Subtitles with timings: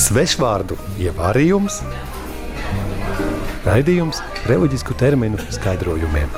[0.00, 1.74] Svešvārdu ievārījums,
[3.66, 6.30] raidījums reliģisku terminu skaidrojumiem.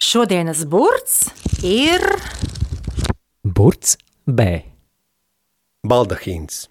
[0.00, 1.20] Šodienas burts
[1.60, 2.00] ir
[3.44, 4.48] Burts B.
[5.84, 6.64] Baldahīns.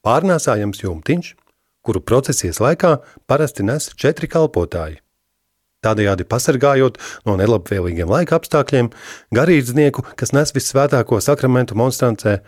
[0.00, 1.34] Pārnēsājams jumtiņš,
[1.84, 2.96] kuru procesijas laikā
[3.28, 5.03] parasti nes četri kalpotāji.
[5.84, 8.90] Tādējādi pasargājot no nelabvēlīgiem laika apstākļiem
[9.36, 12.38] garīdznieku, kas nes visvētāko sakramentu monstrancē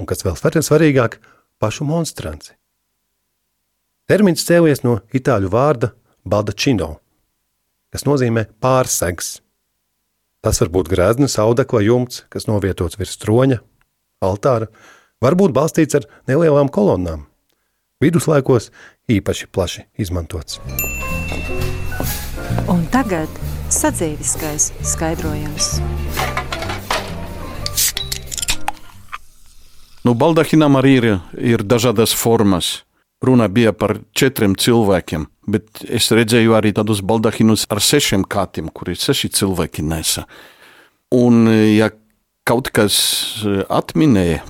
[0.00, 1.18] un, kas vēl svarīgāk,
[1.60, 2.54] pašu monstranci.
[4.06, 5.90] Termins cēlies no itāļu vārda
[6.24, 7.00] baldacino,
[7.90, 9.40] kas nozīmē pārsegs.
[10.46, 13.58] Tas var būt grēznis, audekla jumts, kas novietots virs troņa,
[14.22, 14.70] altāra,
[15.24, 17.26] varbūt balstīts ar nelielām kolonnām.
[18.02, 18.70] Viduslaikos
[19.10, 20.60] īpaši plaši izmantots.
[22.68, 23.30] Un tagad
[23.72, 25.76] sadzīviskais skaidrojums.
[30.06, 32.84] Nu, baldahinam arī ir, ir dažādas formas.
[33.24, 38.94] Runa bija par četriem cilvēkiem, bet es redzēju arī tādus baldahinus ar sešiem kātiem, kuri
[38.94, 40.26] seši cilvēki nesa.
[41.16, 41.90] Un, ja
[42.46, 42.96] kaut kas
[43.42, 44.44] eh, atminēja,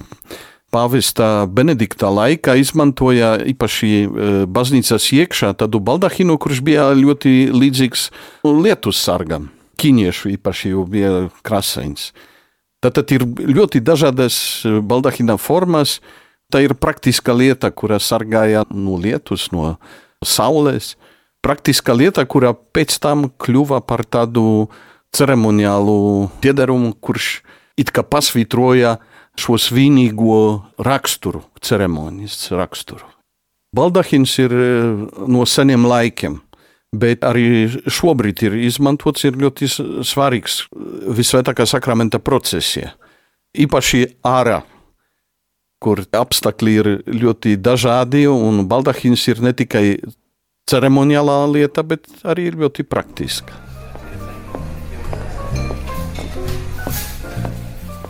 [0.77, 8.09] pāvesta Benedikta laikā izmantoja īpaši eh, baznīcas iekšā tādu baldahinu, kurš bija ļoti līdzīgs
[8.45, 9.51] lietus sargam.
[9.81, 12.11] Ķīniešu īpaši jau bija krasains.
[12.85, 16.01] Tātad ir ļoti dažādas eh, baldahina formas.
[16.53, 19.79] Tā ir praktiska lieta, kura sargāja no lietus, no
[20.23, 20.95] saules.
[21.43, 24.69] Praktiska lieta, kura pēc tam kļuva par tādu
[25.17, 27.41] ceremoniālu piederumu, kurš
[27.81, 28.97] it kā pasvītroja
[29.41, 33.07] šo svinīgo raksturu, ceremonijas raksturu.
[33.77, 36.39] Baldahins ir eh, no seniem laikiem,
[36.97, 39.69] bet arī šobrīd ir izmantots, ir ļoti
[40.07, 40.63] svarīgs
[41.19, 42.95] visvētākā sakramenta procesija.
[43.57, 44.63] Īpaši ārā,
[45.83, 46.91] kur apstākļi ir
[47.25, 49.87] ļoti dažādi, un baldahins ir ne tikai
[50.71, 53.66] ceremoniālā lieta, bet arī ļoti praktiska.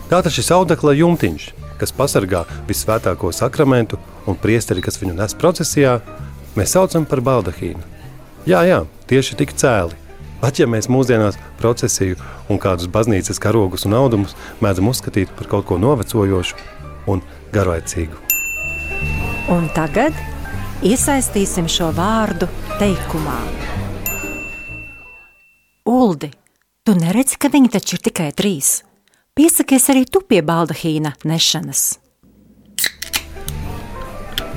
[0.07, 1.45] Tātad šis audekla jumtiņš,
[1.81, 5.97] kas pasargā visvētāko sakramentu un priesteri, kas viņu nes procesijā,
[6.55, 7.83] mēs saucam par baldahīnu.
[8.47, 8.77] Jā, jā,
[9.11, 9.99] tieši tik cēli.
[10.39, 12.15] Pat ja mēs mūsdienās procesiju
[12.47, 16.55] un kādus baznīcas karogus un audumus mēdzam uzskatīt par kaut ko novecojošu
[17.11, 18.15] un garlaicīgu.
[19.51, 20.15] Un tagad
[20.87, 22.47] iesaistīsim šo vārdu
[22.79, 23.41] teikumā.
[25.87, 26.31] Uldi,
[26.87, 28.77] tu neredzi, ka viņi taču ir tikai trīs.
[29.37, 31.81] Piesakies arī tu pie baldahīna nešanas.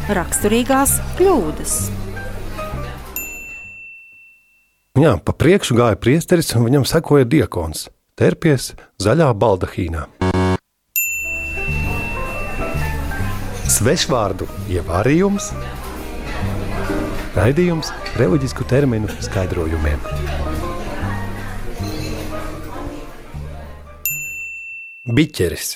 [0.09, 1.75] Raksturīgās kļūdas.
[5.01, 7.91] Jā, pa priekšu gāja priesteris un viņam sekoja diakons.
[8.17, 8.71] Terpies
[9.05, 10.07] zaļā baldahīnā.
[13.69, 15.53] Svešvārdu ievārījums,
[17.37, 20.70] raidījums reliģisku terminu skaidrojumiem.
[25.11, 25.73] Biķeris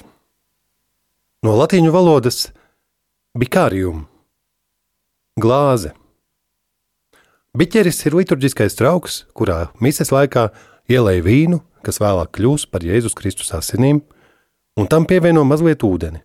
[1.42, 2.52] no latīņu valodas
[3.34, 4.04] bikārium,
[5.42, 5.90] glāze.
[7.58, 10.44] Biķeris ir liturģiskais trauks, kurā mises laikā
[10.86, 14.04] ielēja vīnu, kas vēlāk kļūs par Jēzus Kristus asinīm,
[14.78, 16.22] un tam pievieno mazliet ūdeni.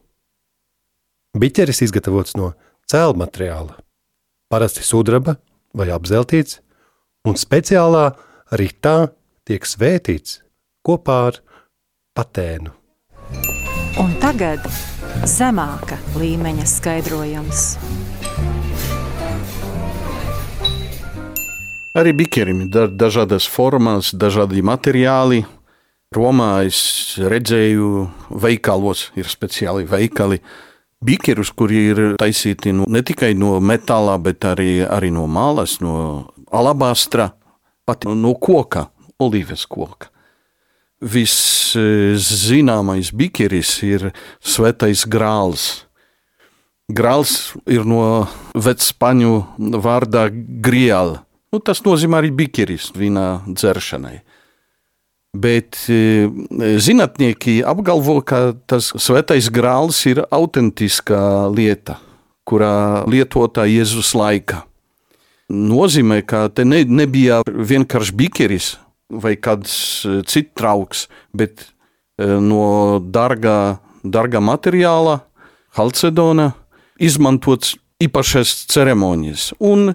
[1.34, 2.52] Biķeris izgatavots no
[2.86, 3.80] cēlā materiāla,
[4.54, 5.40] parasti sudraba
[5.74, 6.60] vai apzeltīts,
[7.26, 8.12] un speciālā
[8.54, 9.00] ritā
[9.50, 10.44] tiek svētīts
[10.86, 11.42] kopā ar
[12.14, 12.76] patēnu.
[13.98, 14.62] Un tagad
[15.26, 17.62] zemāka līmeņa skaidrojums.
[21.98, 25.42] Arī biķerim ir da dažādas formas, dažādi materiāli.
[26.14, 27.90] Romā es redzēju,
[28.30, 30.38] veikalos ir speciāli veikali.
[31.02, 36.30] Bikerus, kuri ir taisīti no, ne tikai no metāla, bet arī, arī no mālas, no
[36.54, 37.32] alabastra,
[37.88, 40.12] pat no koka, olīves koka.
[41.00, 44.10] Viszināmais bikeris ir
[44.44, 45.86] svētais grāls.
[46.92, 49.46] Grāls ir no vecpaņu
[49.80, 51.24] vārdā griela.
[51.54, 54.20] Nu, tas nozīmē arī bikeris vīnā dzeršanai.
[55.40, 56.28] Bet e,
[56.82, 62.00] zinātnieki apgalvo, ka tas svētais grāls ir autentiska lieta,
[62.50, 64.66] kurā lietotā Jēzus laika.
[65.50, 68.74] Nozīmē, ka te ne, nebija vienkārši bikeris
[69.10, 69.74] vai kāds
[70.06, 75.20] e, cits trauks, bet e, no dārgā, dārgā materiāla,
[75.78, 76.54] halcedona,
[77.00, 79.52] izmantots īpašas ceremonijas.
[79.60, 79.94] Un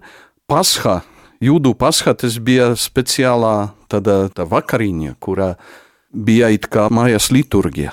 [0.50, 1.02] pasha
[1.44, 5.54] Jūdu pascha tas bija speciālā tāda tā vakariņa, kurā
[6.14, 7.92] bija it kā mājas liturģija.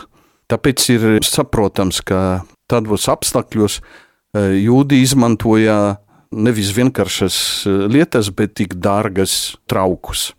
[0.52, 5.98] Tāpēc ir saprotams, ka tādos apstākļos eh, jūdi izmantoja
[6.32, 10.32] nevis vienkāršas eh, lietas, bet tik dārgas traukus.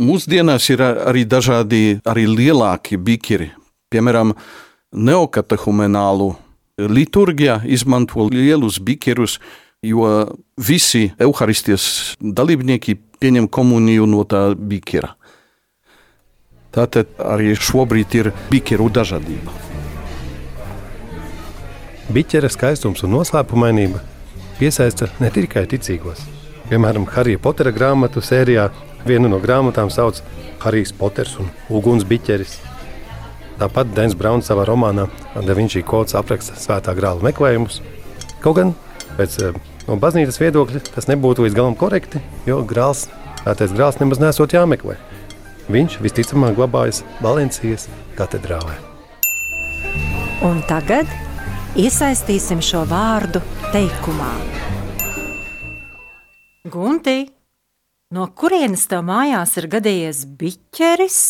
[0.00, 3.50] Mūsdienās ir arī dažādi, arī lielāki bikeri.
[3.92, 4.32] Piemēram,
[4.96, 6.30] neokatehumenālu
[6.80, 9.38] liturģijā izmanto lielus bikerus,
[9.84, 10.06] jo
[10.56, 15.14] visi evaharistijas dalībnieki pieņem komuniju no tā bikera.
[16.70, 19.52] Tātad arī šobrīd ir bikeru dažādība.
[22.10, 24.00] Biķera skaistums un noslēpumainība
[24.58, 26.22] piesaista ne tikai ticīgos.
[26.70, 28.68] Piemēram, Harija Potera grāmatu sērijā
[29.06, 30.20] vienu no grāmatām sauc
[30.60, 32.58] Harijs Poters un Uguns biķeris.
[33.60, 37.80] Tāpat Dens Brauns savā romānā Da Vinčī kods apraksta svētā grāla meklējumus.
[38.40, 38.74] Kaut gan
[39.18, 39.56] pēc eh,
[39.88, 43.08] no baznīcas viedokļa tas nebūtu līdz galam korekti, jo grāls,
[43.44, 44.96] tātais grāls nemaz nesot jāmeklē.
[45.70, 47.86] Viņš visticamāk glabājas Valencijas
[48.18, 48.78] katedrālē.
[50.46, 51.10] Un tagad
[51.76, 53.42] iesaistīsim šo vārdu
[53.74, 54.32] teikumā.
[56.70, 57.26] Gunti,
[58.10, 61.20] no kurienes tev mājās ir gadījies biķeris?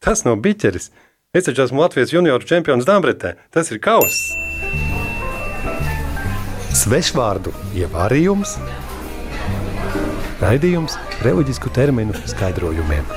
[0.00, 0.90] Tas nav biķeris.
[1.36, 3.34] Es taču esmu Latvijas junioru čempions Dāmbretē.
[3.52, 4.32] Tas ir kauss.
[6.78, 8.54] Svešvārdu ievārījums,
[10.40, 13.08] raidījums reliģisku terminu skaidrojumiem.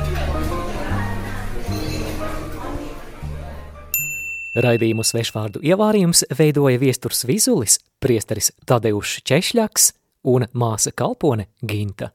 [4.52, 9.92] Raidījumu svešvārdu ievārījums veidoja viesturs Vizulis, priesteris Tadeušs Češļaks
[10.28, 12.12] un māsa kalpone Ginta.